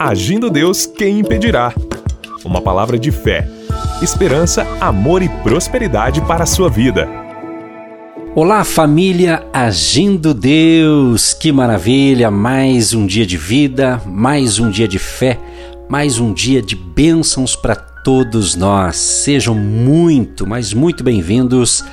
Agindo 0.00 0.48
Deus, 0.48 0.86
quem 0.86 1.18
impedirá? 1.18 1.74
Uma 2.44 2.62
palavra 2.62 2.96
de 2.96 3.10
fé, 3.10 3.48
esperança, 4.00 4.64
amor 4.80 5.22
e 5.22 5.28
prosperidade 5.28 6.20
para 6.20 6.44
a 6.44 6.46
sua 6.46 6.70
vida. 6.70 7.08
Olá, 8.32 8.62
família 8.62 9.44
Agindo 9.52 10.32
Deus! 10.32 11.34
Que 11.34 11.50
maravilha! 11.50 12.30
Mais 12.30 12.94
um 12.94 13.06
dia 13.06 13.26
de 13.26 13.36
vida, 13.36 14.00
mais 14.06 14.60
um 14.60 14.70
dia 14.70 14.86
de 14.86 15.00
fé, 15.00 15.36
mais 15.88 16.20
um 16.20 16.32
dia 16.32 16.62
de 16.62 16.76
bênçãos 16.76 17.56
para 17.56 17.74
todos 17.74 18.54
nós. 18.54 18.94
Sejam 18.94 19.56
muito, 19.56 20.46
mas 20.46 20.72
muito 20.72 21.02
bem-vindos 21.02 21.84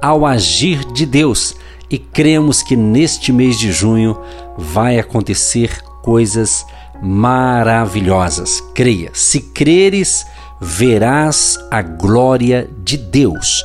ao 0.00 0.24
Agir 0.24 0.90
de 0.94 1.04
Deus 1.04 1.54
e 1.90 1.98
cremos 1.98 2.62
que 2.62 2.74
neste 2.74 3.30
mês 3.30 3.58
de 3.58 3.70
junho 3.70 4.18
vai 4.56 4.98
acontecer 4.98 5.82
coisas 6.00 6.64
maravilhosas. 6.64 6.79
Creia, 8.74 9.10
se 9.14 9.40
creres, 9.40 10.26
verás 10.60 11.58
a 11.70 11.82
glória 11.82 12.68
de 12.82 12.96
Deus. 12.96 13.64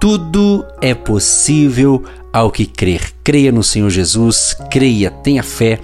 Tudo 0.00 0.64
é 0.80 0.94
possível 0.94 2.02
ao 2.32 2.50
que 2.50 2.66
crer. 2.66 3.12
Creia 3.22 3.52
no 3.52 3.62
Senhor 3.62 3.90
Jesus, 3.90 4.56
creia, 4.70 5.10
tenha 5.10 5.42
fé, 5.42 5.78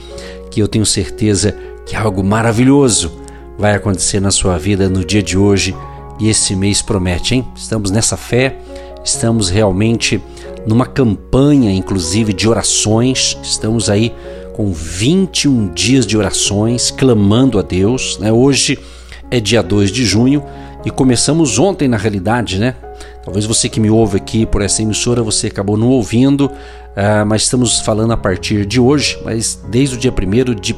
que 0.51 0.60
eu 0.60 0.66
tenho 0.66 0.87
certeza 0.87 1.55
que 1.87 1.95
algo 1.95 2.24
maravilhoso 2.24 3.12
vai 3.59 3.74
acontecer 3.74 4.20
na 4.20 4.30
sua 4.30 4.59
vida 4.59 4.88
no 4.88 5.05
dia 5.05 5.23
de 5.23 5.38
hoje 5.38 5.74
e 6.18 6.29
esse 6.29 6.57
mês 6.57 6.82
promete, 6.82 7.34
hein? 7.34 7.46
Estamos 7.55 7.91
nessa 7.91 8.16
fé, 8.16 8.59
estamos 9.05 9.48
realmente 9.48 10.20
numa 10.66 10.87
campanha, 10.87 11.73
inclusive, 11.73 12.32
de 12.32 12.48
orações, 12.48 13.38
estamos 13.43 13.88
aí 13.88 14.15
com 14.58 14.72
21 14.72 15.72
dias 15.72 16.04
de 16.04 16.18
orações, 16.18 16.90
clamando 16.90 17.60
a 17.60 17.62
Deus. 17.62 18.18
Né? 18.18 18.32
Hoje 18.32 18.76
é 19.30 19.38
dia 19.38 19.62
2 19.62 19.92
de 19.92 20.04
junho 20.04 20.42
e 20.84 20.90
começamos 20.90 21.60
ontem, 21.60 21.87
na 21.87 21.96
realidade, 21.96 22.59
né? 22.59 22.74
Talvez 23.29 23.45
você 23.45 23.68
que 23.68 23.79
me 23.79 23.91
ouve 23.91 24.16
aqui 24.16 24.46
por 24.46 24.63
essa 24.63 24.80
emissora, 24.80 25.23
você 25.23 25.49
acabou 25.49 25.77
não 25.77 25.88
ouvindo, 25.88 26.46
uh, 26.46 27.27
mas 27.27 27.43
estamos 27.43 27.80
falando 27.80 28.13
a 28.13 28.16
partir 28.16 28.65
de 28.65 28.80
hoje, 28.80 29.18
mas 29.23 29.63
desde 29.68 29.96
o 29.96 29.99
dia 29.99 30.10
1 30.10 30.55
de 30.55 30.73
1 30.73 30.77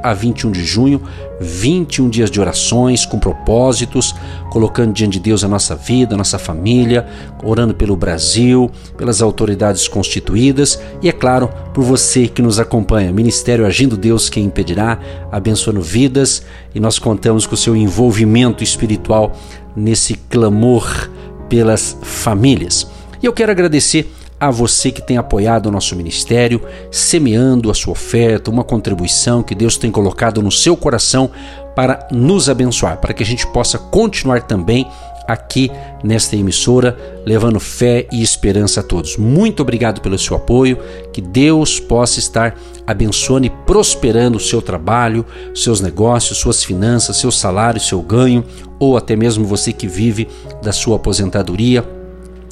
a 0.00 0.14
21 0.14 0.52
de 0.52 0.64
junho, 0.64 1.02
21 1.40 2.08
dias 2.08 2.30
de 2.30 2.40
orações 2.40 3.04
com 3.04 3.18
propósitos, 3.18 4.14
colocando 4.50 4.92
diante 4.92 5.14
de 5.14 5.20
Deus 5.20 5.42
a 5.42 5.48
nossa 5.48 5.74
vida, 5.74 6.14
a 6.14 6.18
nossa 6.18 6.38
família, 6.38 7.04
orando 7.42 7.74
pelo 7.74 7.96
Brasil, 7.96 8.70
pelas 8.96 9.20
autoridades 9.20 9.88
constituídas 9.88 10.80
e, 11.02 11.08
é 11.08 11.12
claro, 11.12 11.50
por 11.74 11.82
você 11.82 12.28
que 12.28 12.40
nos 12.40 12.60
acompanha. 12.60 13.12
Ministério 13.12 13.66
Agindo 13.66 13.96
Deus, 13.96 14.30
quem 14.30 14.44
impedirá, 14.44 15.00
abençoando 15.32 15.80
vidas 15.80 16.44
e 16.72 16.78
nós 16.78 16.96
contamos 16.96 17.44
com 17.44 17.54
o 17.54 17.58
seu 17.58 17.74
envolvimento 17.74 18.62
espiritual 18.62 19.36
nesse 19.74 20.14
clamor 20.14 21.08
pelas 21.48 21.96
famílias. 22.02 22.86
E 23.22 23.26
eu 23.26 23.32
quero 23.32 23.50
agradecer 23.50 24.12
a 24.40 24.50
você 24.50 24.92
que 24.92 25.02
tem 25.02 25.16
apoiado 25.16 25.66
o 25.66 25.70
nosso 25.72 25.96
ministério, 25.96 26.62
semeando 26.90 27.70
a 27.70 27.74
sua 27.74 27.92
oferta, 27.92 28.50
uma 28.50 28.62
contribuição 28.62 29.42
que 29.42 29.54
Deus 29.54 29.76
tem 29.76 29.90
colocado 29.90 30.40
no 30.40 30.52
seu 30.52 30.76
coração 30.76 31.30
para 31.74 32.08
nos 32.10 32.48
abençoar, 32.48 32.98
para 32.98 33.12
que 33.12 33.22
a 33.22 33.26
gente 33.26 33.46
possa 33.46 33.78
continuar 33.78 34.42
também 34.42 34.86
aqui 35.28 35.70
nesta 36.02 36.34
emissora, 36.34 36.96
levando 37.26 37.60
fé 37.60 38.08
e 38.10 38.22
esperança 38.22 38.80
a 38.80 38.82
todos. 38.82 39.18
Muito 39.18 39.60
obrigado 39.60 40.00
pelo 40.00 40.18
seu 40.18 40.34
apoio, 40.34 40.78
que 41.12 41.20
Deus 41.20 41.78
possa 41.78 42.18
estar 42.18 42.58
abençoando 42.86 43.46
e 43.46 43.50
prosperando 43.50 44.38
o 44.38 44.40
seu 44.40 44.62
trabalho, 44.62 45.26
seus 45.54 45.82
negócios, 45.82 46.38
suas 46.38 46.64
finanças, 46.64 47.18
seu 47.18 47.30
salário, 47.30 47.78
seu 47.78 48.00
ganho, 48.00 48.42
ou 48.78 48.96
até 48.96 49.14
mesmo 49.14 49.44
você 49.44 49.70
que 49.70 49.86
vive 49.86 50.26
da 50.62 50.72
sua 50.72 50.96
aposentadoria. 50.96 51.84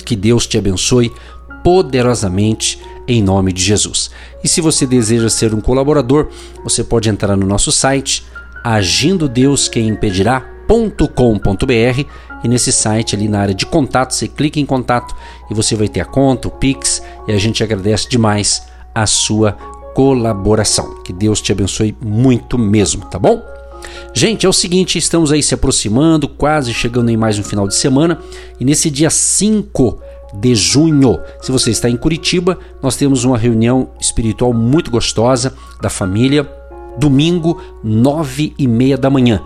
Que 0.05 0.15
Deus 0.15 0.47
te 0.47 0.59
abençoe 0.59 1.11
poderosamente 1.65 2.79
em 3.09 3.23
nome 3.23 3.53
de 3.53 3.63
Jesus. 3.63 4.11
E 4.45 4.49
se 4.49 4.61
você 4.61 4.87
deseja 4.87 5.31
ser 5.31 5.55
um 5.55 5.61
colaborador, 5.61 6.29
você 6.63 6.85
pode 6.85 7.09
entrar 7.09 7.37
no 7.37 7.47
nosso 7.47 7.73
site 7.73 8.25
agindo 8.63 9.29
Deus 9.29 9.69
quem 9.69 9.89
e 12.43 12.49
nesse 12.49 12.73
site 12.73 13.15
ali 13.15 13.29
na 13.29 13.41
área 13.41 13.55
de 13.55 13.67
contato, 13.67 14.15
você 14.15 14.29
clica 14.29 14.61
em 14.61 14.67
contato 14.67 15.15
e 15.51 15.55
você 15.55 15.75
vai 15.75 15.89
ter 15.89 16.01
a 16.01 16.05
conta, 16.05 16.49
o 16.49 16.51
Pix, 16.51 17.03
e 17.27 17.33
a 17.33 17.39
gente 17.39 17.63
agradece 17.63 18.09
demais 18.09 18.67
a 18.95 19.07
sua 19.07 19.53
colaboração. 19.95 21.03
Que 21.03 21.13
Deus 21.13 21.41
te 21.41 21.53
abençoe 21.53 21.97
muito 22.05 22.59
mesmo, 22.59 23.05
tá 23.07 23.19
bom? 23.19 23.43
Gente, 24.13 24.47
é 24.47 24.49
o 24.49 24.53
seguinte, 24.53 24.99
estamos 24.99 25.31
aí 25.33 25.43
se 25.43 25.55
aproximando, 25.55 26.29
quase 26.29 26.73
chegando 26.73 27.11
em 27.11 27.17
mais 27.17 27.39
um 27.39 27.43
final 27.43 27.69
de 27.69 27.75
semana, 27.75 28.19
e 28.59 28.65
nesse 28.65 28.91
dia 28.91 29.11
5 29.11 30.01
de 30.35 30.55
junho, 30.55 31.21
se 31.41 31.53
você 31.53 31.71
está 31.71 31.89
em 31.89 31.97
Curitiba, 31.97 32.59
nós 32.83 32.97
temos 32.97 33.25
uma 33.25 33.39
reunião 33.39 33.91
espiritual 34.01 34.53
muito 34.53 34.91
gostosa 34.91 35.55
da 35.81 35.89
família, 35.89 36.49
domingo, 36.99 37.61
nove 37.83 38.55
e 38.59 38.67
meia 38.67 38.97
da 38.97 39.11
manhã, 39.11 39.43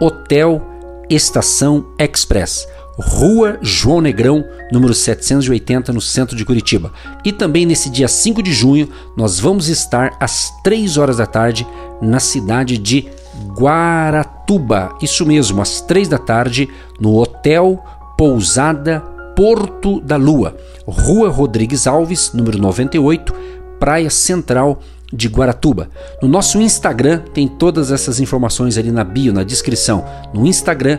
Hotel 0.00 0.71
Estação 1.08 1.86
Express. 1.98 2.66
Rua 2.98 3.58
João 3.62 4.00
Negrão, 4.00 4.44
número 4.70 4.92
780, 4.92 5.92
no 5.92 6.00
centro 6.00 6.36
de 6.36 6.44
Curitiba. 6.44 6.92
E 7.24 7.32
também 7.32 7.64
nesse 7.64 7.88
dia 7.88 8.06
5 8.06 8.42
de 8.42 8.52
junho, 8.52 8.88
nós 9.16 9.40
vamos 9.40 9.68
estar 9.68 10.16
às 10.20 10.50
3 10.62 10.98
horas 10.98 11.16
da 11.16 11.26
tarde 11.26 11.66
na 12.00 12.20
cidade 12.20 12.76
de 12.76 13.08
Guaratuba. 13.56 14.94
Isso 15.00 15.24
mesmo, 15.24 15.62
às 15.62 15.80
3 15.80 16.08
da 16.08 16.18
tarde, 16.18 16.68
no 17.00 17.16
Hotel 17.16 17.82
Pousada 18.16 19.00
Porto 19.34 20.00
da 20.00 20.16
Lua, 20.16 20.54
Rua 20.86 21.30
Rodrigues 21.30 21.86
Alves, 21.86 22.32
número 22.34 22.58
98, 22.58 23.34
Praia 23.80 24.10
Central 24.10 24.78
de 25.12 25.28
Guaratuba. 25.28 25.88
No 26.22 26.28
nosso 26.28 26.60
Instagram 26.60 27.18
tem 27.32 27.46
todas 27.46 27.92
essas 27.92 28.20
informações 28.20 28.78
ali 28.78 28.90
na 28.90 29.04
bio, 29.04 29.32
na 29.32 29.44
descrição. 29.44 30.04
No 30.32 30.46
Instagram, 30.46 30.98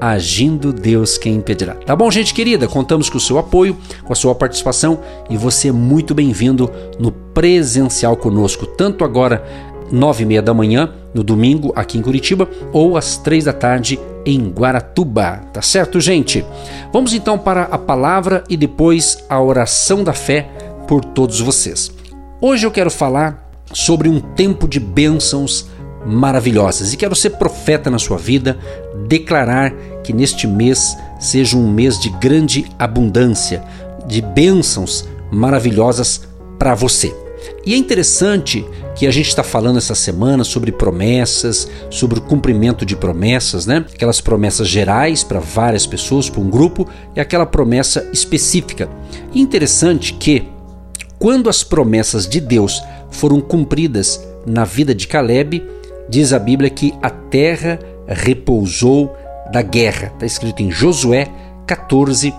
Agindo 0.00 0.72
Deus 0.72 1.16
Quem 1.16 1.36
Impedirá. 1.36 1.74
Tá 1.74 1.94
bom, 1.94 2.10
gente 2.10 2.34
querida? 2.34 2.66
Contamos 2.66 3.08
com 3.08 3.18
o 3.18 3.20
seu 3.20 3.38
apoio, 3.38 3.76
com 4.02 4.12
a 4.12 4.16
sua 4.16 4.34
participação 4.34 4.98
e 5.30 5.36
você 5.36 5.68
é 5.68 5.72
muito 5.72 6.12
bem-vindo 6.12 6.68
no 6.98 7.12
presencial 7.12 8.16
conosco, 8.16 8.66
tanto 8.66 9.04
agora 9.04 9.44
nove 9.92 10.24
e 10.24 10.26
meia 10.26 10.42
da 10.42 10.52
manhã, 10.52 10.92
no 11.14 11.22
domingo, 11.22 11.72
aqui 11.76 11.98
em 11.98 12.02
Curitiba, 12.02 12.48
ou 12.72 12.96
às 12.96 13.16
três 13.16 13.44
da 13.44 13.52
tarde 13.52 14.00
em 14.26 14.48
Guaratuba. 14.48 15.42
Tá 15.52 15.62
certo, 15.62 16.00
gente? 16.00 16.44
Vamos 16.92 17.12
então 17.12 17.38
para 17.38 17.64
a 17.64 17.78
palavra 17.78 18.42
e 18.48 18.56
depois 18.56 19.24
a 19.28 19.40
oração 19.40 20.02
da 20.02 20.12
fé 20.12 20.48
por 20.88 21.04
todos 21.04 21.38
vocês. 21.38 21.92
Hoje 22.40 22.66
eu 22.66 22.70
quero 22.72 22.90
falar 22.90 23.41
sobre 23.72 24.08
um 24.08 24.20
tempo 24.20 24.68
de 24.68 24.78
bênçãos 24.78 25.66
maravilhosas 26.04 26.92
e 26.92 26.96
quero 26.96 27.14
ser 27.14 27.30
profeta 27.30 27.90
na 27.90 27.98
sua 27.98 28.18
vida, 28.18 28.58
declarar 29.06 29.72
que 30.02 30.12
neste 30.12 30.46
mês 30.46 30.96
seja 31.20 31.56
um 31.56 31.70
mês 31.70 31.98
de 31.98 32.10
grande 32.10 32.66
abundância, 32.78 33.62
de 34.06 34.20
bênçãos 34.20 35.08
maravilhosas 35.30 36.22
para 36.58 36.74
você. 36.74 37.14
E 37.64 37.74
é 37.74 37.76
interessante 37.76 38.64
que 38.94 39.06
a 39.06 39.10
gente 39.10 39.28
está 39.28 39.42
falando 39.42 39.78
essa 39.78 39.94
semana 39.94 40.44
sobre 40.44 40.70
promessas, 40.70 41.68
sobre 41.90 42.18
o 42.18 42.22
cumprimento 42.22 42.84
de 42.84 42.94
promessas, 42.94 43.66
né? 43.66 43.84
Aquelas 43.94 44.20
promessas 44.20 44.68
gerais 44.68 45.24
para 45.24 45.40
várias 45.40 45.86
pessoas, 45.86 46.28
para 46.28 46.40
um 46.40 46.50
grupo, 46.50 46.88
e 47.16 47.20
aquela 47.20 47.46
promessa 47.46 48.08
específica. 48.12 48.88
E 49.32 49.40
interessante 49.40 50.12
que, 50.14 50.48
quando 51.18 51.48
as 51.48 51.62
promessas 51.62 52.28
de 52.28 52.40
Deus 52.40 52.82
foram 53.12 53.40
cumpridas 53.40 54.20
na 54.44 54.64
vida 54.64 54.94
de 54.94 55.06
Caleb, 55.06 55.62
diz 56.08 56.32
a 56.32 56.38
Bíblia 56.38 56.68
que 56.68 56.92
a 57.00 57.10
terra 57.10 57.78
repousou 58.08 59.14
da 59.52 59.62
guerra. 59.62 60.10
Está 60.14 60.26
escrito 60.26 60.62
em 60.62 60.70
Josué 60.70 61.28
14, 61.66 62.34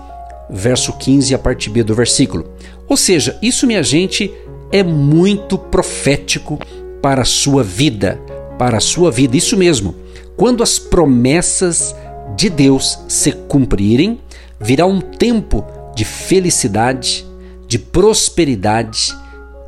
verso 0.50 0.92
15, 0.92 1.34
a 1.34 1.38
parte 1.38 1.70
B 1.70 1.82
do 1.82 1.94
versículo. 1.94 2.46
Ou 2.88 2.96
seja, 2.96 3.38
isso, 3.40 3.66
minha 3.66 3.82
gente, 3.82 4.30
é 4.70 4.82
muito 4.82 5.56
profético 5.56 6.58
para 7.00 7.22
a 7.22 7.26
sua 7.26 7.62
vida, 7.62 8.20
para 8.58 8.76
a 8.76 8.80
sua 8.80 9.10
vida. 9.10 9.36
Isso 9.36 9.56
mesmo. 9.56 9.94
Quando 10.36 10.62
as 10.62 10.78
promessas 10.78 11.94
de 12.36 12.50
Deus 12.50 12.98
se 13.08 13.32
cumprirem, 13.32 14.20
virá 14.60 14.84
um 14.84 15.00
tempo 15.00 15.64
de 15.94 16.04
felicidade, 16.04 17.24
de 17.68 17.78
prosperidade 17.78 19.14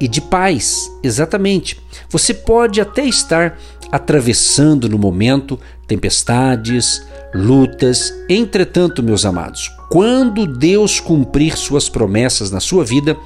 e 0.01 0.09
de 0.09 0.21
paz. 0.21 0.91
Exatamente. 1.03 1.81
Você 2.09 2.35
pode 2.35 2.81
até 2.81 3.05
estar 3.05 3.59
atravessando 3.91 4.89
no 4.89 4.99
momento 4.99 5.59
tempestades, 5.87 7.07
lutas. 7.35 8.13
Entretanto, 8.29 9.03
meus 9.03 9.25
amados, 9.25 9.71
quando 9.91 10.47
Deus 10.47 11.01
cumprir 11.01 11.57
suas 11.57 11.89
promessas 11.89 12.51
na 12.51 12.61
sua 12.61 12.85
vida, 12.85 13.17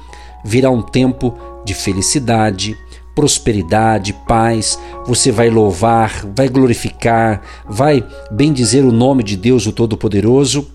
virá 0.45 0.69
um 0.69 0.81
tempo 0.81 1.37
de 1.65 1.73
felicidade, 1.73 2.77
prosperidade, 3.15 4.13
paz, 4.27 4.79
você 5.05 5.31
vai 5.31 5.49
louvar, 5.49 6.25
vai 6.35 6.47
glorificar, 6.47 7.41
vai 7.67 8.05
bendizer 8.31 8.85
o 8.85 8.91
nome 8.91 9.23
de 9.23 9.35
Deus, 9.35 9.65
o 9.65 9.71
Todo-Poderoso, 9.71 10.67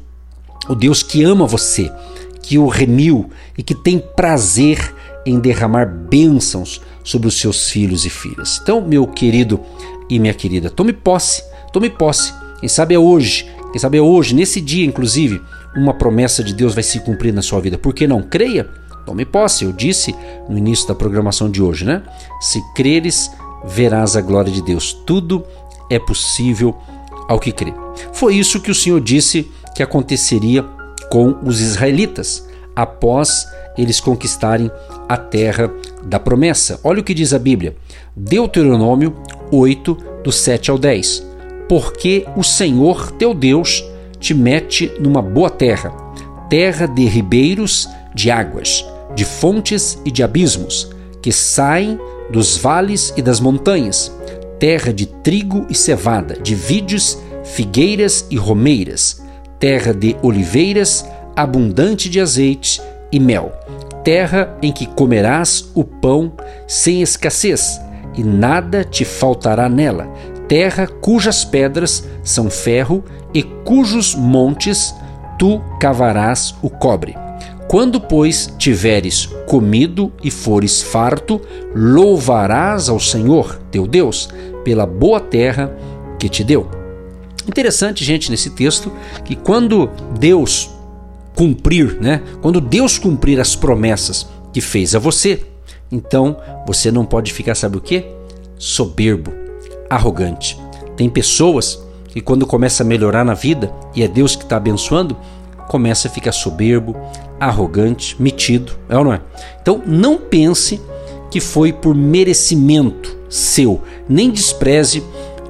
o 0.68 0.74
Deus 0.74 1.02
que 1.02 1.24
ama 1.24 1.46
você, 1.46 1.90
que 2.42 2.58
o 2.58 2.68
remiu 2.68 3.30
e 3.56 3.62
que 3.62 3.74
tem 3.74 3.98
prazer 3.98 4.94
em 5.26 5.40
derramar 5.40 5.86
bênçãos 5.86 6.80
sobre 7.02 7.28
os 7.28 7.38
seus 7.38 7.68
filhos 7.68 8.06
e 8.06 8.10
filhas. 8.10 8.60
Então, 8.62 8.80
meu 8.80 9.06
querido 9.06 9.60
e 10.08 10.18
minha 10.18 10.32
querida, 10.32 10.70
tome 10.70 10.92
posse, 10.92 11.42
tome 11.72 11.90
posse. 11.90 12.32
Quem 12.60 12.68
sabe 12.68 12.94
é 12.94 12.98
hoje, 12.98 13.46
quem 13.72 13.80
sabe 13.80 13.98
é 13.98 14.00
hoje, 14.00 14.34
nesse 14.34 14.60
dia, 14.60 14.86
inclusive, 14.86 15.42
uma 15.76 15.92
promessa 15.92 16.42
de 16.42 16.54
Deus 16.54 16.74
vai 16.74 16.82
se 16.82 17.00
cumprir 17.00 17.34
na 17.34 17.42
sua 17.42 17.60
vida. 17.60 17.76
Por 17.76 17.92
que 17.92 18.06
não? 18.06 18.22
Creia, 18.22 18.68
tome 19.04 19.24
posse. 19.26 19.64
Eu 19.64 19.72
disse 19.72 20.14
no 20.48 20.56
início 20.56 20.88
da 20.88 20.94
programação 20.94 21.50
de 21.50 21.60
hoje, 21.60 21.84
né? 21.84 22.02
Se 22.40 22.62
creres, 22.74 23.30
verás 23.64 24.16
a 24.16 24.20
glória 24.20 24.50
de 24.50 24.62
Deus. 24.62 24.92
Tudo 25.04 25.44
é 25.90 25.98
possível 25.98 26.74
ao 27.28 27.38
que 27.38 27.52
crê. 27.52 27.74
Foi 28.12 28.34
isso 28.36 28.60
que 28.60 28.70
o 28.70 28.74
Senhor 28.74 29.00
disse 29.00 29.50
que 29.74 29.82
aconteceria 29.82 30.64
com 31.10 31.36
os 31.44 31.60
israelitas 31.60 32.46
após 32.74 33.46
eles 33.76 34.00
conquistarem 34.00 34.70
a 35.08 35.16
terra 35.16 35.70
da 36.04 36.18
promessa. 36.18 36.80
Olha 36.82 37.00
o 37.00 37.04
que 37.04 37.14
diz 37.14 37.32
a 37.32 37.38
Bíblia. 37.38 37.76
Deuteronômio 38.16 39.14
8, 39.50 39.94
do 40.24 40.32
7 40.32 40.70
ao 40.70 40.78
10. 40.78 41.26
Porque 41.68 42.26
o 42.36 42.42
Senhor 42.42 43.10
teu 43.12 43.34
Deus 43.34 43.84
te 44.18 44.32
mete 44.34 44.90
numa 45.00 45.20
boa 45.20 45.50
terra, 45.50 45.90
terra 46.48 46.86
de 46.86 47.04
ribeiros 47.04 47.88
de 48.14 48.30
águas, 48.30 48.84
de 49.14 49.24
fontes 49.24 50.00
e 50.04 50.10
de 50.10 50.22
abismos, 50.22 50.90
que 51.20 51.30
saem 51.30 51.98
dos 52.30 52.56
vales 52.56 53.12
e 53.16 53.22
das 53.22 53.40
montanhas, 53.40 54.12
terra 54.58 54.92
de 54.92 55.06
trigo 55.06 55.66
e 55.68 55.74
cevada, 55.74 56.34
de 56.40 56.54
vídeos, 56.54 57.18
figueiras 57.44 58.26
e 58.30 58.36
romeiras, 58.36 59.22
terra 59.58 59.92
de 59.92 60.16
oliveiras, 60.22 61.06
abundante 61.34 62.08
de 62.08 62.20
azeite 62.20 62.80
e 63.12 63.20
mel, 63.20 63.52
terra 64.06 64.56
em 64.62 64.70
que 64.70 64.86
comerás 64.86 65.68
o 65.74 65.82
pão 65.82 66.32
sem 66.68 67.02
escassez, 67.02 67.80
e 68.16 68.22
nada 68.22 68.84
te 68.84 69.04
faltará 69.04 69.68
nela, 69.68 70.06
terra 70.46 70.86
cujas 70.86 71.44
pedras 71.44 72.08
são 72.22 72.48
ferro 72.48 73.04
e 73.34 73.42
cujos 73.42 74.14
montes 74.14 74.94
tu 75.36 75.60
cavarás 75.80 76.54
o 76.62 76.70
cobre. 76.70 77.16
Quando, 77.66 78.00
pois, 78.00 78.54
tiveres 78.56 79.26
comido 79.44 80.12
e 80.22 80.30
fores 80.30 80.80
farto, 80.80 81.40
louvarás 81.74 82.88
ao 82.88 83.00
Senhor, 83.00 83.60
teu 83.72 83.88
Deus, 83.88 84.28
pela 84.62 84.86
boa 84.86 85.18
terra 85.18 85.76
que 86.16 86.28
te 86.28 86.44
deu. 86.44 86.70
Interessante, 87.44 88.04
gente, 88.04 88.30
nesse 88.30 88.50
texto, 88.50 88.92
que 89.24 89.34
quando 89.34 89.90
Deus 90.16 90.75
cumprir, 91.36 91.98
né? 92.00 92.22
Quando 92.40 92.60
Deus 92.60 92.98
cumprir 92.98 93.38
as 93.38 93.54
promessas 93.54 94.26
que 94.52 94.60
fez 94.60 94.94
a 94.94 94.98
você, 94.98 95.44
então 95.92 96.36
você 96.66 96.90
não 96.90 97.04
pode 97.04 97.32
ficar, 97.32 97.54
sabe 97.54 97.76
o 97.76 97.80
que? 97.80 98.04
Soberbo, 98.58 99.32
arrogante. 99.88 100.58
Tem 100.96 101.08
pessoas 101.08 101.78
que 102.08 102.22
quando 102.22 102.46
começa 102.46 102.82
a 102.82 102.86
melhorar 102.86 103.24
na 103.24 103.34
vida 103.34 103.70
e 103.94 104.02
é 104.02 104.08
Deus 104.08 104.34
que 104.34 104.42
está 104.42 104.56
abençoando, 104.56 105.14
começa 105.68 106.08
a 106.08 106.10
ficar 106.10 106.32
soberbo, 106.32 106.96
arrogante, 107.38 108.16
metido, 108.18 108.72
é 108.88 108.96
ou 108.96 109.04
não 109.04 109.12
é? 109.12 109.20
Então 109.60 109.82
não 109.86 110.16
pense 110.16 110.80
que 111.30 111.40
foi 111.40 111.72
por 111.72 111.94
merecimento 111.94 113.14
seu, 113.28 113.82
nem 114.08 114.30
despreze 114.30 115.02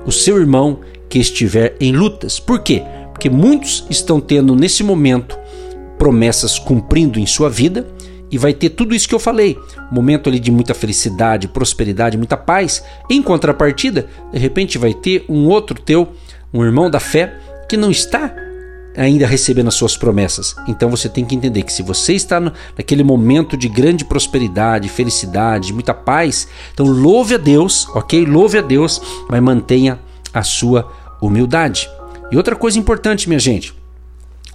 o 0.05 0.11
seu 0.11 0.39
irmão 0.39 0.81
que 1.09 1.21
estiver 1.21 1.77
em 1.81 1.93
lutas. 1.93 2.41
Por 2.41 2.59
quê? 2.61 2.83
Porque 3.13 3.31
muitos 3.31 3.87
estão 3.89 4.21
tendo 4.21 4.57
nesse 4.57 4.83
momento 4.83 5.39
promessas 5.99 6.59
cumprindo 6.59 7.19
em 7.19 7.27
sua 7.27 7.49
vida 7.49 7.87
e 8.31 8.39
vai 8.39 8.53
ter 8.53 8.71
tudo 8.71 8.95
isso 8.95 9.09
que 9.09 9.15
eu 9.15 9.19
falei. 9.19 9.57
Momento 9.91 10.29
ali 10.29 10.39
de 10.39 10.51
muita 10.51 10.75
felicidade, 10.75 11.49
prosperidade, 11.49 12.17
muita 12.17 12.37
paz. 12.37 12.83
Em 13.09 13.23
contrapartida, 13.23 14.07
de 14.33 14.39
repente 14.39 14.79
vai 14.79 14.93
ter 14.93 15.25
um 15.29 15.47
outro 15.47 15.81
teu, 15.81 16.13
um 16.53 16.65
irmão 16.65 16.91
da 16.91 17.01
fé, 17.01 17.39
que 17.69 17.77
não 17.77 17.91
está 17.91 18.35
ainda 18.97 19.27
recebendo 19.27 19.69
as 19.69 19.75
suas 19.75 19.97
promessas. 19.97 20.57
Então 20.67 20.89
você 20.89 21.09
tem 21.09 21.25
que 21.25 21.35
entender 21.35 21.63
que 21.63 21.73
se 21.73 21.83
você 21.83 22.15
está 22.15 22.41
naquele 22.41 23.05
momento 23.05 23.57
de 23.57 23.69
grande 23.69 24.05
prosperidade, 24.05 24.89
felicidade, 24.89 25.73
muita 25.73 25.93
paz, 25.93 26.49
então 26.73 26.87
louve 26.87 27.35
a 27.35 27.39
Deus, 27.39 27.87
ok? 27.95 28.25
Louve 28.25 28.59
a 28.59 28.63
Deus, 28.63 29.01
mas 29.29 29.43
mantenha 29.43 30.01
a 30.33 30.43
sua 30.43 30.91
humildade. 31.21 31.89
E 32.33 32.37
outra 32.37 32.57
coisa 32.57 32.79
importante, 32.79 33.29
minha 33.29 33.39
gente, 33.39 33.75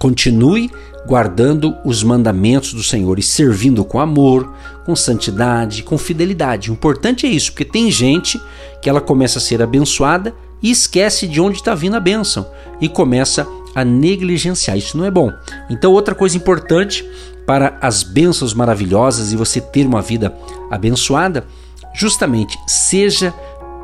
continue 0.02 0.68
guardando 1.06 1.76
os 1.84 2.02
mandamentos 2.02 2.72
do 2.72 2.82
Senhor 2.82 3.20
e 3.20 3.22
servindo 3.22 3.84
com 3.84 4.00
amor, 4.00 4.52
com 4.84 4.96
santidade, 4.96 5.84
com 5.84 5.96
fidelidade. 5.96 6.72
O 6.72 6.74
importante 6.74 7.24
é 7.24 7.28
isso, 7.28 7.52
porque 7.52 7.64
tem 7.64 7.88
gente 7.88 8.40
que 8.80 8.90
ela 8.90 9.00
começa 9.00 9.38
a 9.38 9.40
ser 9.40 9.62
abençoada 9.62 10.34
e 10.60 10.72
esquece 10.72 11.28
de 11.28 11.40
onde 11.40 11.58
está 11.58 11.72
vindo 11.72 11.94
a 11.94 12.00
bênção 12.00 12.44
e 12.80 12.88
começa 12.88 13.46
a 13.76 13.84
negligenciar. 13.84 14.76
Isso 14.76 14.98
não 14.98 15.04
é 15.04 15.10
bom. 15.10 15.32
Então, 15.70 15.92
outra 15.92 16.16
coisa 16.16 16.36
importante 16.36 17.08
para 17.46 17.78
as 17.80 18.02
bênçãos 18.02 18.54
maravilhosas 18.54 19.32
e 19.32 19.36
você 19.36 19.60
ter 19.60 19.86
uma 19.86 20.02
vida 20.02 20.34
abençoada, 20.68 21.46
justamente 21.94 22.58
seja 22.66 23.32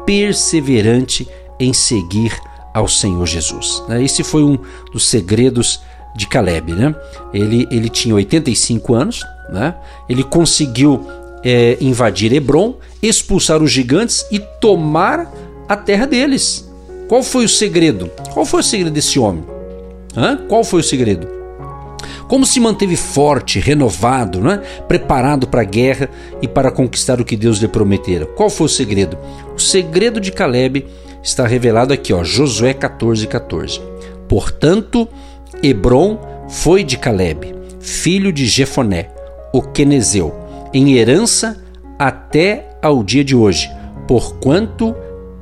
perseverante 0.04 1.28
em 1.60 1.72
seguir 1.72 2.36
ao 2.74 2.88
Senhor 2.88 3.26
Jesus. 3.26 3.84
Né? 3.88 4.02
Esse 4.02 4.24
foi 4.24 4.42
um 4.42 4.58
dos 4.92 5.08
segredos 5.08 5.80
de 6.18 6.26
Caleb, 6.26 6.72
né? 6.72 6.94
Ele, 7.32 7.66
ele 7.70 7.88
tinha 7.88 8.14
85 8.14 8.94
anos, 8.94 9.24
né? 9.48 9.74
Ele 10.08 10.24
conseguiu 10.24 11.06
é, 11.44 11.78
invadir 11.80 12.32
Hebron, 12.32 12.74
expulsar 13.00 13.62
os 13.62 13.70
gigantes 13.70 14.26
e 14.30 14.40
tomar 14.60 15.32
a 15.68 15.76
terra 15.76 16.06
deles. 16.06 16.68
Qual 17.06 17.22
foi 17.22 17.44
o 17.44 17.48
segredo? 17.48 18.10
Qual 18.34 18.44
foi 18.44 18.60
o 18.60 18.64
segredo 18.64 18.92
desse 18.92 19.18
homem? 19.18 19.44
Hã? 20.16 20.36
Qual 20.48 20.64
foi 20.64 20.80
o 20.80 20.84
segredo? 20.84 21.28
Como 22.26 22.44
se 22.44 22.60
manteve 22.60 22.96
forte, 22.96 23.58
renovado, 23.60 24.40
né? 24.40 24.60
preparado 24.86 25.46
para 25.46 25.62
a 25.62 25.64
guerra 25.64 26.10
e 26.42 26.48
para 26.48 26.70
conquistar 26.70 27.20
o 27.20 27.24
que 27.24 27.36
Deus 27.36 27.58
lhe 27.58 27.68
prometera? 27.68 28.26
Qual 28.26 28.50
foi 28.50 28.66
o 28.66 28.68
segredo? 28.68 29.16
O 29.56 29.58
segredo 29.58 30.20
de 30.20 30.32
Caleb 30.32 30.84
está 31.22 31.46
revelado 31.46 31.92
aqui, 31.92 32.12
ó, 32.12 32.22
Josué 32.22 32.74
14, 32.74 33.26
14. 33.26 33.80
Portanto, 34.28 35.08
Hebron 35.62 36.18
foi 36.48 36.84
de 36.84 36.96
Caleb, 36.96 37.54
filho 37.80 38.32
de 38.32 38.46
Jefoné, 38.46 39.08
o 39.52 39.62
quenezeu, 39.62 40.34
em 40.72 40.96
herança 40.96 41.56
até 41.98 42.70
ao 42.82 43.02
dia 43.02 43.24
de 43.24 43.34
hoje, 43.34 43.70
porquanto 44.06 44.94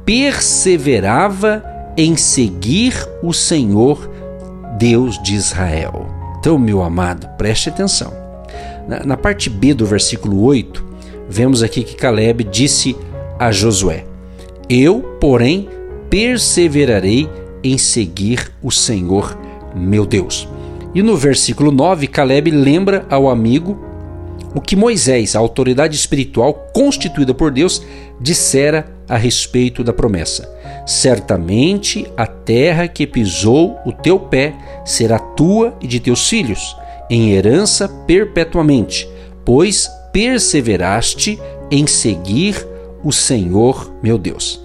perseverava 0.04 1.64
em 1.96 2.16
seguir 2.16 2.94
o 3.22 3.32
Senhor, 3.32 4.10
Deus 4.78 5.20
de 5.22 5.34
Israel. 5.34 6.06
Então, 6.38 6.58
meu 6.58 6.82
amado, 6.82 7.28
preste 7.36 7.68
atenção. 7.68 8.12
Na, 8.86 9.04
na 9.04 9.16
parte 9.16 9.50
B 9.50 9.74
do 9.74 9.84
versículo 9.84 10.42
8, 10.44 10.84
vemos 11.28 11.62
aqui 11.62 11.82
que 11.82 11.96
Caleb 11.96 12.44
disse 12.44 12.96
a 13.38 13.50
Josué: 13.50 14.04
Eu, 14.68 15.00
porém, 15.20 15.68
perseverarei 16.08 17.28
em 17.64 17.76
seguir 17.76 18.52
o 18.62 18.70
Senhor, 18.70 19.36
meu 19.76 20.06
Deus. 20.06 20.48
E 20.94 21.02
no 21.02 21.16
versículo 21.16 21.70
9, 21.70 22.06
Caleb 22.06 22.50
lembra 22.50 23.06
ao 23.10 23.28
amigo 23.28 23.78
o 24.54 24.60
que 24.60 24.74
Moisés, 24.74 25.36
a 25.36 25.38
autoridade 25.38 25.94
espiritual 25.94 26.54
constituída 26.72 27.34
por 27.34 27.50
Deus, 27.50 27.82
dissera 28.18 28.90
a 29.06 29.16
respeito 29.16 29.84
da 29.84 29.92
promessa: 29.92 30.50
Certamente 30.86 32.06
a 32.16 32.26
terra 32.26 32.88
que 32.88 33.06
pisou 33.06 33.76
o 33.84 33.92
teu 33.92 34.18
pé 34.18 34.54
será 34.84 35.18
tua 35.18 35.76
e 35.82 35.86
de 35.86 36.00
teus 36.00 36.28
filhos, 36.28 36.74
em 37.10 37.32
herança 37.32 37.88
perpetuamente, 38.06 39.06
pois 39.44 39.90
perseveraste 40.12 41.38
em 41.70 41.86
seguir 41.86 42.66
o 43.04 43.12
Senhor 43.12 43.92
meu 44.02 44.16
Deus. 44.16 44.64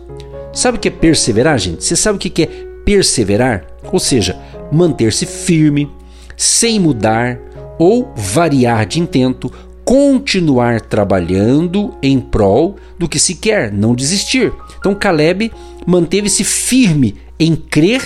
Sabe 0.54 0.78
o 0.78 0.80
que 0.80 0.88
é 0.88 0.92
perseverar, 0.92 1.60
gente? 1.60 1.84
Você 1.84 1.96
sabe 1.96 2.18
o 2.18 2.20
que 2.20 2.44
é 2.44 2.48
perseverar? 2.86 3.66
Ou 3.92 4.00
seja, 4.00 4.38
manter-se 4.72 5.26
firme, 5.26 5.90
sem 6.38 6.80
mudar 6.80 7.40
ou 7.78 8.12
variar 8.16 8.86
de 8.86 9.00
intento, 9.00 9.52
continuar 9.84 10.82
trabalhando 10.82 11.94
em 12.02 12.20
prol 12.20 12.78
do 12.98 13.10
que 13.10 13.20
se 13.20 13.36
quer, 13.36 13.72
não 13.72 13.94
desistir. 13.96 14.54
Então 14.80 14.96
Caleb 14.96 15.52
manteve-se 15.86 16.44
firme 16.44 17.16
em 17.40 17.56
crer 17.56 18.02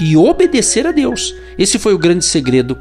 e 0.00 0.16
obedecer 0.16 0.86
a 0.86 0.92
Deus. 0.92 1.34
Esse 1.58 1.78
foi 1.78 1.94
o 1.94 1.98
grande 1.98 2.24
segredo 2.24 2.76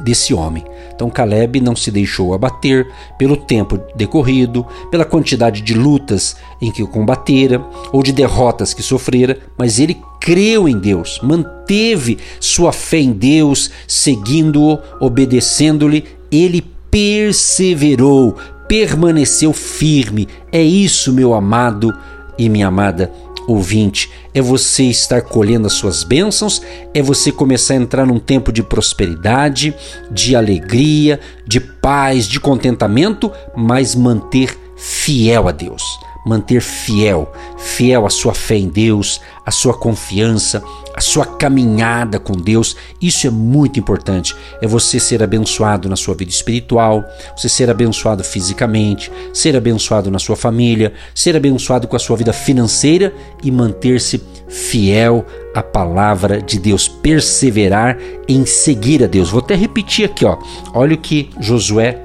desse 0.00 0.32
homem. 0.32 0.64
Então 0.94 1.10
Caleb 1.10 1.60
não 1.60 1.76
se 1.76 1.90
deixou 1.90 2.32
abater 2.32 2.86
pelo 3.18 3.36
tempo 3.36 3.78
decorrido, 3.94 4.66
pela 4.90 5.04
quantidade 5.04 5.60
de 5.60 5.74
lutas 5.74 6.36
em 6.60 6.70
que 6.70 6.86
combatera 6.86 7.62
ou 7.92 8.02
de 8.02 8.12
derrotas 8.12 8.72
que 8.72 8.82
sofrera, 8.82 9.38
mas 9.58 9.78
ele 9.78 10.00
creu 10.26 10.68
em 10.68 10.76
Deus, 10.76 11.20
manteve 11.22 12.18
sua 12.40 12.72
fé 12.72 12.98
em 12.98 13.12
Deus, 13.12 13.70
seguindo-o, 13.86 14.76
obedecendo-lhe, 14.98 16.04
ele 16.32 16.64
perseverou, 16.90 18.36
permaneceu 18.66 19.52
firme. 19.52 20.26
É 20.50 20.60
isso, 20.60 21.12
meu 21.12 21.32
amado 21.32 21.96
e 22.36 22.48
minha 22.48 22.66
amada 22.66 23.12
ouvinte, 23.46 24.10
é 24.34 24.42
você 24.42 24.82
estar 24.86 25.22
colhendo 25.22 25.68
as 25.68 25.74
suas 25.74 26.02
bênçãos, 26.02 26.60
é 26.92 27.00
você 27.00 27.30
começar 27.30 27.74
a 27.74 27.76
entrar 27.76 28.04
num 28.04 28.18
tempo 28.18 28.50
de 28.50 28.64
prosperidade, 28.64 29.72
de 30.10 30.34
alegria, 30.34 31.20
de 31.46 31.60
paz, 31.60 32.26
de 32.26 32.40
contentamento, 32.40 33.30
mas 33.56 33.94
manter 33.94 34.58
fiel 34.76 35.46
a 35.46 35.52
Deus 35.52 35.84
manter 36.26 36.60
fiel, 36.60 37.32
fiel 37.56 38.04
à 38.04 38.10
sua 38.10 38.34
fé 38.34 38.56
em 38.56 38.68
Deus, 38.68 39.20
à 39.46 39.52
sua 39.52 39.72
confiança, 39.72 40.60
à 40.92 41.00
sua 41.00 41.24
caminhada 41.24 42.18
com 42.18 42.32
Deus. 42.32 42.76
Isso 43.00 43.28
é 43.28 43.30
muito 43.30 43.78
importante. 43.78 44.34
É 44.60 44.66
você 44.66 44.98
ser 44.98 45.22
abençoado 45.22 45.88
na 45.88 45.94
sua 45.94 46.16
vida 46.16 46.32
espiritual, 46.32 47.04
você 47.36 47.48
ser 47.48 47.70
abençoado 47.70 48.24
fisicamente, 48.24 49.10
ser 49.32 49.56
abençoado 49.56 50.10
na 50.10 50.18
sua 50.18 50.34
família, 50.34 50.92
ser 51.14 51.36
abençoado 51.36 51.86
com 51.86 51.94
a 51.94 52.00
sua 52.00 52.16
vida 52.16 52.32
financeira 52.32 53.14
e 53.44 53.52
manter-se 53.52 54.20
fiel 54.48 55.24
à 55.54 55.62
palavra 55.62 56.42
de 56.42 56.58
Deus, 56.58 56.88
perseverar 56.88 57.96
em 58.28 58.44
seguir 58.44 59.04
a 59.04 59.06
Deus. 59.06 59.30
Vou 59.30 59.40
até 59.40 59.54
repetir 59.54 60.06
aqui, 60.06 60.24
ó. 60.24 60.36
Olha 60.74 60.94
o 60.94 60.98
que 60.98 61.30
Josué 61.40 62.02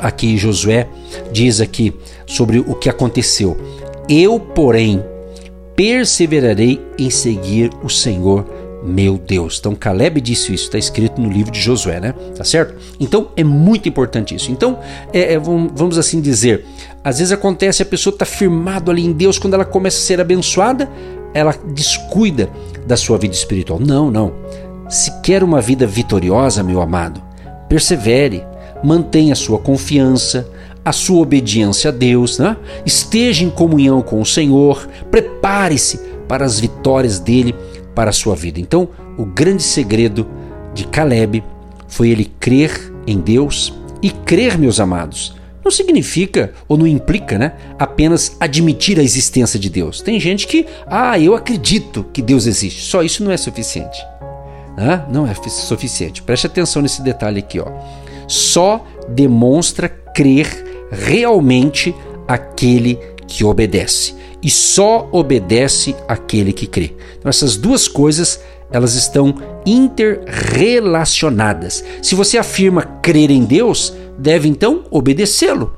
aqui 0.00 0.36
Josué 0.36 0.86
diz 1.32 1.60
aqui 1.60 1.92
sobre 2.26 2.58
o 2.58 2.74
que 2.74 2.88
aconteceu. 2.88 3.56
Eu, 4.08 4.38
porém, 4.38 5.02
perseverarei 5.78 6.84
em 6.98 7.08
seguir 7.08 7.70
o 7.84 7.88
Senhor 7.88 8.44
meu 8.82 9.16
Deus. 9.16 9.58
Então 9.60 9.74
Caleb 9.76 10.20
disse 10.20 10.52
isso, 10.52 10.64
está 10.64 10.78
escrito 10.78 11.20
no 11.20 11.30
livro 11.30 11.52
de 11.52 11.60
Josué, 11.60 12.00
né? 12.00 12.14
Tá 12.36 12.42
certo? 12.42 12.74
Então 12.98 13.28
é 13.36 13.44
muito 13.44 13.88
importante 13.88 14.34
isso. 14.34 14.50
Então, 14.50 14.78
é, 15.12 15.34
é, 15.34 15.38
vamos 15.38 15.98
assim 15.98 16.20
dizer, 16.20 16.64
às 17.02 17.18
vezes 17.18 17.32
acontece 17.32 17.82
a 17.82 17.86
pessoa 17.86 18.12
está 18.12 18.24
firmado 18.24 18.90
ali 18.90 19.04
em 19.04 19.12
Deus, 19.12 19.38
quando 19.38 19.54
ela 19.54 19.64
começa 19.64 19.98
a 19.98 20.00
ser 20.00 20.20
abençoada, 20.20 20.88
ela 21.34 21.54
descuida 21.74 22.48
da 22.86 22.96
sua 22.96 23.18
vida 23.18 23.34
espiritual. 23.34 23.78
Não, 23.78 24.10
não. 24.10 24.32
Se 24.88 25.12
quer 25.20 25.44
uma 25.44 25.60
vida 25.60 25.86
vitoriosa, 25.86 26.62
meu 26.62 26.80
amado, 26.80 27.22
persevere, 27.68 28.44
mantenha 28.82 29.34
sua 29.34 29.58
confiança, 29.58 30.48
a 30.88 30.92
sua 30.92 31.20
obediência 31.20 31.90
a 31.90 31.92
Deus, 31.92 32.38
né? 32.38 32.56
esteja 32.86 33.44
em 33.44 33.50
comunhão 33.50 34.00
com 34.00 34.20
o 34.20 34.26
Senhor, 34.26 34.88
prepare-se 35.10 35.98
para 36.26 36.44
as 36.44 36.58
vitórias 36.58 37.18
dele 37.18 37.54
para 37.94 38.10
a 38.10 38.12
sua 38.12 38.34
vida. 38.34 38.60
Então, 38.60 38.88
o 39.16 39.24
grande 39.24 39.62
segredo 39.62 40.26
de 40.72 40.86
Caleb 40.86 41.42
foi 41.86 42.10
ele 42.10 42.30
crer 42.40 42.92
em 43.06 43.18
Deus 43.18 43.74
e 44.02 44.10
crer, 44.10 44.56
meus 44.56 44.80
amados. 44.80 45.36
Não 45.64 45.70
significa 45.70 46.54
ou 46.66 46.78
não 46.78 46.86
implica, 46.86 47.36
né, 47.36 47.52
apenas 47.78 48.36
admitir 48.40 48.98
a 48.98 49.02
existência 49.02 49.58
de 49.58 49.68
Deus. 49.68 50.00
Tem 50.00 50.18
gente 50.18 50.46
que, 50.46 50.66
ah, 50.86 51.18
eu 51.18 51.34
acredito 51.34 52.06
que 52.12 52.22
Deus 52.22 52.46
existe. 52.46 52.80
Só 52.80 53.02
isso 53.02 53.22
não 53.22 53.30
é 53.30 53.36
suficiente. 53.36 53.98
Né? 54.76 55.04
Não 55.10 55.26
é 55.26 55.34
suficiente. 55.34 56.22
Preste 56.22 56.46
atenção 56.46 56.80
nesse 56.80 57.02
detalhe 57.02 57.40
aqui, 57.40 57.60
ó 57.60 57.66
só 58.28 58.84
demonstra 59.08 59.88
crer 59.88 60.67
realmente 60.90 61.94
aquele 62.26 62.98
que 63.26 63.44
obedece. 63.44 64.14
E 64.42 64.50
só 64.50 65.08
obedece 65.10 65.96
aquele 66.06 66.52
que 66.52 66.66
crê. 66.66 66.94
Então, 67.18 67.28
essas 67.28 67.56
duas 67.56 67.88
coisas 67.88 68.40
elas 68.70 68.94
estão 68.94 69.34
interrelacionadas. 69.64 71.82
Se 72.02 72.14
você 72.14 72.36
afirma 72.38 72.82
crer 73.02 73.30
em 73.30 73.44
Deus, 73.44 73.94
deve 74.18 74.48
então 74.48 74.84
obedecê-lo. 74.90 75.74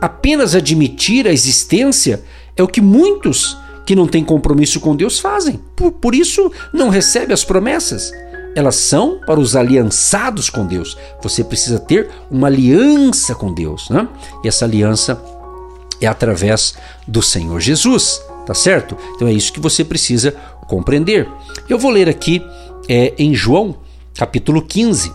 Apenas 0.00 0.54
admitir 0.54 1.28
a 1.28 1.32
existência 1.32 2.22
é 2.56 2.62
o 2.62 2.68
que 2.68 2.80
muitos 2.80 3.58
que 3.86 3.94
não 3.94 4.06
têm 4.06 4.24
compromisso 4.24 4.80
com 4.80 4.96
Deus 4.96 5.20
fazem. 5.20 5.60
Por, 5.76 5.92
por 5.92 6.14
isso, 6.14 6.50
não 6.72 6.88
recebe 6.88 7.32
as 7.32 7.44
promessas 7.44 8.10
elas 8.54 8.76
são 8.76 9.18
para 9.18 9.40
os 9.40 9.56
aliançados 9.56 10.50
com 10.50 10.66
Deus. 10.66 10.96
Você 11.22 11.42
precisa 11.42 11.78
ter 11.78 12.10
uma 12.30 12.48
aliança 12.48 13.34
com 13.34 13.52
Deus, 13.52 13.88
né? 13.88 14.06
E 14.44 14.48
essa 14.48 14.64
aliança 14.64 15.22
é 16.00 16.06
através 16.06 16.74
do 17.06 17.22
Senhor 17.22 17.60
Jesus, 17.60 18.22
tá 18.46 18.54
certo? 18.54 18.96
Então 19.14 19.28
é 19.28 19.32
isso 19.32 19.52
que 19.52 19.60
você 19.60 19.84
precisa 19.84 20.34
compreender. 20.68 21.28
Eu 21.68 21.78
vou 21.78 21.90
ler 21.90 22.08
aqui 22.08 22.42
é, 22.88 23.14
em 23.18 23.34
João, 23.34 23.76
capítulo 24.14 24.62
15, 24.62 25.08
uh, 25.10 25.14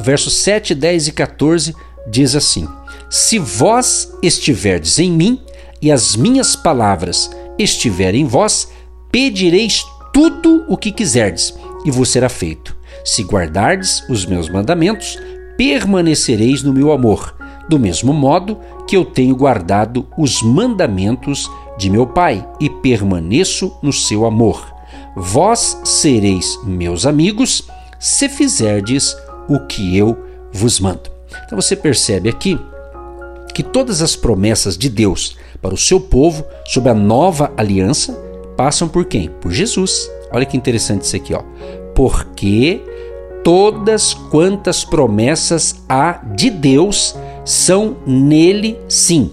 versos 0.00 0.34
7, 0.34 0.74
10 0.74 1.08
e 1.08 1.12
14, 1.12 1.74
diz 2.08 2.34
assim: 2.34 2.68
Se 3.10 3.38
vós 3.38 4.12
estiverdes 4.22 4.98
em 4.98 5.10
mim 5.10 5.40
e 5.82 5.90
as 5.90 6.16
minhas 6.16 6.56
palavras 6.56 7.30
estiverem 7.58 8.22
em 8.22 8.26
vós, 8.26 8.68
pedireis 9.10 9.84
tudo 10.12 10.64
o 10.68 10.76
que 10.76 10.92
quiserdes 10.92 11.52
e 11.84 11.90
vos 11.90 12.08
será 12.08 12.28
feito. 12.28 12.76
Se 13.04 13.22
guardardes 13.22 14.02
os 14.08 14.24
meus 14.24 14.48
mandamentos, 14.48 15.18
permanecereis 15.56 16.62
no 16.62 16.72
meu 16.72 16.92
amor, 16.92 17.36
do 17.68 17.78
mesmo 17.78 18.12
modo 18.12 18.58
que 18.86 18.96
eu 18.96 19.04
tenho 19.04 19.36
guardado 19.36 20.06
os 20.18 20.42
mandamentos 20.42 21.50
de 21.78 21.90
meu 21.90 22.06
Pai 22.06 22.46
e 22.60 22.68
permaneço 22.68 23.76
no 23.82 23.92
seu 23.92 24.24
amor. 24.24 24.72
Vós 25.16 25.80
sereis 25.84 26.58
meus 26.64 27.06
amigos 27.06 27.68
se 27.98 28.28
fizerdes 28.28 29.16
o 29.48 29.60
que 29.60 29.96
eu 29.96 30.16
vos 30.52 30.80
mando. 30.80 31.10
Então 31.44 31.60
você 31.60 31.74
percebe 31.76 32.28
aqui 32.28 32.58
que 33.54 33.62
todas 33.62 34.02
as 34.02 34.16
promessas 34.16 34.76
de 34.76 34.88
Deus 34.88 35.36
para 35.62 35.74
o 35.74 35.78
seu 35.78 36.00
povo 36.00 36.44
sob 36.66 36.88
a 36.88 36.94
nova 36.94 37.52
aliança 37.56 38.12
passam 38.56 38.88
por 38.88 39.04
quem? 39.04 39.28
Por 39.28 39.52
Jesus. 39.52 40.10
Olha 40.34 40.44
que 40.44 40.56
interessante 40.56 41.02
isso 41.02 41.14
aqui, 41.14 41.32
ó. 41.32 41.42
Porque 41.94 42.82
todas 43.44 44.12
quantas 44.12 44.84
promessas 44.84 45.76
há 45.88 46.20
de 46.34 46.50
Deus 46.50 47.14
são 47.44 47.96
nele 48.04 48.76
sim, 48.88 49.30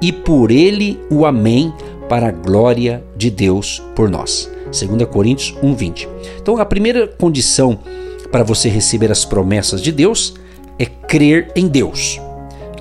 e 0.00 0.12
por 0.12 0.52
ele 0.52 1.00
o 1.10 1.26
amém 1.26 1.72
para 2.08 2.28
a 2.28 2.30
glória 2.30 3.02
de 3.16 3.30
Deus 3.30 3.82
por 3.96 4.08
nós. 4.08 4.48
2 4.66 5.08
Coríntios 5.08 5.56
1:20. 5.60 6.08
Então 6.40 6.56
a 6.58 6.64
primeira 6.64 7.08
condição 7.08 7.78
para 8.30 8.44
você 8.44 8.68
receber 8.68 9.10
as 9.10 9.24
promessas 9.24 9.82
de 9.82 9.90
Deus 9.90 10.34
é 10.78 10.86
crer 10.86 11.50
em 11.56 11.66
Deus, 11.66 12.20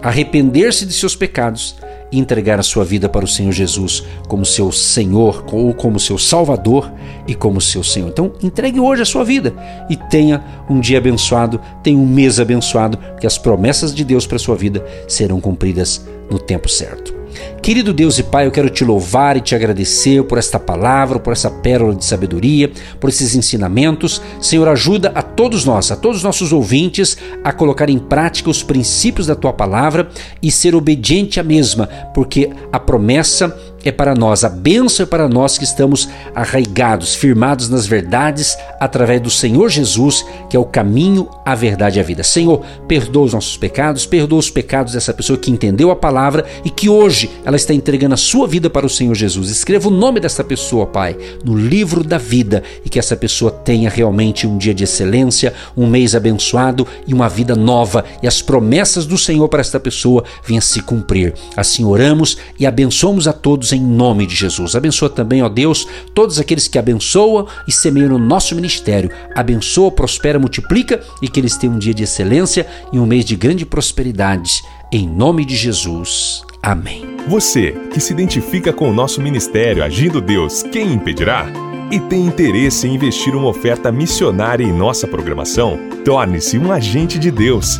arrepender-se 0.02 0.86
de 0.86 0.94
seus 0.94 1.16
pecados 1.16 1.76
entregar 2.20 2.60
a 2.60 2.64
sua 2.64 2.84
vida 2.84 3.08
para 3.10 3.26
o 3.26 3.28
Senhor 3.28 3.52
Jesus 3.52 4.04
como 4.28 4.46
seu 4.46 4.72
Senhor 4.72 5.44
ou 5.52 5.74
como 5.74 6.00
seu 6.00 6.18
Salvador 6.18 6.92
e 7.28 7.36
como 7.36 7.62
seu 7.62 7.84
Senhor. 7.84 8.10
Então, 8.10 8.34
entregue 8.42 8.80
hoje 8.80 9.02
a 9.02 9.06
sua 9.06 9.24
vida 9.24 9.54
e 9.90 9.96
tenha 9.96 10.44
um 10.70 10.80
dia 10.80 10.98
abençoado, 10.98 11.60
tenha 11.82 11.98
um 11.98 12.08
mês 12.08 12.40
abençoado, 12.40 12.98
que 13.20 13.28
as 13.28 13.38
promessas 13.38 13.94
de 13.94 14.04
Deus 14.04 14.26
para 14.26 14.38
a 14.38 14.40
sua 14.40 14.56
vida 14.56 14.86
serão 15.08 15.40
cumpridas 15.40 16.06
no 16.30 16.40
tempo 16.40 16.70
certo. 16.70 17.24
Querido 17.62 17.94
Deus 17.94 18.20
e 18.20 18.24
Pai, 18.24 18.46
eu 18.46 18.52
quero 18.52 18.70
te 18.70 18.84
louvar 18.84 19.38
e 19.38 19.42
te 19.42 19.56
agradecer 19.56 20.24
por 20.24 20.38
esta 20.38 20.60
palavra, 20.60 21.18
por 21.18 21.32
essa 21.32 21.50
pérola 21.50 21.96
de 21.96 22.06
sabedoria, 22.06 22.70
por 23.00 23.10
esses 23.10 23.36
ensinamentos. 23.36 24.22
Senhor, 24.42 24.68
ajuda 24.68 25.12
a 25.16 25.23
todos 25.44 25.66
nós, 25.66 25.92
a 25.92 25.98
todos 25.98 26.20
os 26.20 26.24
nossos 26.24 26.54
ouvintes, 26.54 27.18
a 27.44 27.52
colocar 27.52 27.90
em 27.90 28.00
prática 28.00 28.50
os 28.50 28.64
princípios 28.64 29.28
da 29.28 29.36
tua 29.36 29.52
palavra 29.52 30.10
e 30.42 30.50
ser 30.50 30.74
obediente 30.74 31.38
à 31.38 31.44
mesma, 31.44 31.88
porque 32.14 32.50
a 32.72 32.80
promessa 32.80 33.54
é 33.84 33.92
para 33.92 34.16
nós, 34.16 34.44
a 34.44 34.50
bênção 34.50 35.04
é 35.04 35.08
para 35.08 35.28
nós 35.28 35.58
que 35.58 35.64
estamos 35.64 36.08
arraigados, 36.34 37.16
firmados 37.16 37.70
nas 37.70 37.86
verdades 37.86 38.58
através 38.80 39.22
do 39.22 39.30
Senhor 39.30 39.70
Jesus, 39.70 40.26
que 40.50 40.56
é 40.56 40.60
o 40.60 40.66
caminho, 40.66 41.30
a 41.46 41.54
verdade 41.56 42.00
e 42.00 42.02
a 42.02 42.04
vida. 42.04 42.24
Senhor, 42.24 42.62
perdoa 42.88 43.26
os 43.26 43.34
nossos 43.34 43.58
pecados, 43.58 44.06
perdoa 44.06 44.40
os 44.40 44.50
pecados 44.50 44.94
dessa 44.94 45.14
pessoa 45.14 45.38
que 45.38 45.52
entendeu 45.52 45.92
a 45.92 45.96
palavra 45.96 46.46
e 46.64 46.70
que 46.70 46.88
hoje 46.88 47.30
ela 47.44 47.58
está 47.58 47.74
entregando 47.74 48.14
a 48.14 48.18
sua 48.18 48.48
vida 48.48 48.70
para 48.70 48.86
o 48.86 48.90
Senhor 48.90 49.16
Jesus. 49.16 49.50
Escreva 49.50 49.90
o 49.90 49.92
nome 49.92 50.20
dessa 50.20 50.44
pessoa, 50.44 50.86
Pai, 50.86 51.18
no 51.44 51.56
livro 51.56 52.04
da 52.04 52.18
vida 52.18 52.64
e 52.86 52.90
que 52.90 53.00
essa 53.00 53.16
pessoa 53.16 53.52
tenha 53.52 53.90
realmente 53.90 54.48
um 54.48 54.58
dia 54.58 54.74
de 54.74 54.84
excelência, 54.84 55.54
um 55.76 55.88
mês 55.88 56.16
abençoado 56.16 56.88
e 57.06 57.14
uma 57.14 57.28
vida 57.28 57.56
nova 57.56 58.06
e 58.22 58.28
as 58.28 58.42
promessas 58.42 59.06
do 59.06 59.18
Senhor 59.18 59.50
para 59.50 59.62
esta 59.62 59.80
pessoa 59.80 60.24
venham 60.46 60.62
se 60.62 60.82
cumprir. 60.82 61.34
Assim 61.58 61.84
oramos 61.84 62.38
e 62.58 62.66
abençoamos 62.66 63.28
a 63.28 63.34
todos 63.34 63.73
em 63.76 63.82
nome 63.82 64.26
de 64.26 64.36
Jesus. 64.36 64.76
Abençoa 64.76 65.10
também, 65.10 65.42
ó 65.42 65.50
Deus, 65.50 65.88
todos 66.14 66.40
aqueles 66.40 66.68
que 66.68 66.78
abençoam 66.78 67.48
e 67.68 67.72
semeiam 67.72 68.10
no 68.10 68.20
nosso 68.20 68.56
ministério. 68.56 69.10
Abençoa, 69.36 69.92
prospera, 69.92 70.40
multiplica 70.40 71.02
e 71.22 71.28
que 71.28 71.40
eles 71.40 71.58
tenham 71.58 71.76
um 71.76 71.80
dia 71.80 71.94
de 71.94 72.04
excelência 72.04 72.68
e 72.92 73.00
um 73.00 73.06
mês 73.06 73.26
de 73.26 73.36
grande 73.36 73.66
prosperidade. 73.66 74.62
Em 74.92 75.08
nome 75.08 75.46
de 75.46 75.56
Jesus. 75.56 76.44
Amém. 76.62 77.18
Você 77.28 77.72
que 77.92 78.00
se 78.00 78.14
identifica 78.14 78.72
com 78.72 78.90
o 78.90 78.94
nosso 78.94 79.22
ministério 79.22 79.84
Agindo 79.84 80.22
Deus, 80.22 80.64
quem 80.64 80.94
impedirá? 80.94 81.48
E 81.92 82.00
tem 82.00 82.26
interesse 82.26 82.88
em 82.88 82.96
investir 82.96 83.36
uma 83.36 83.50
oferta 83.50 83.92
missionária 83.92 84.64
em 84.64 84.72
nossa 84.72 85.08
programação? 85.08 85.78
Torne-se 86.04 86.58
um 86.58 86.72
agente 86.72 87.20
de 87.20 87.30
Deus 87.30 87.80